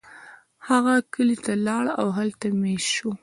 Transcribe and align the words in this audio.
هغه 0.69 0.93
کلی 1.13 1.37
ته 1.45 1.53
لاړ 1.67 1.85
او 1.99 2.07
هلته 2.17 2.45
میشت 2.61 2.89
شو. 2.97 3.11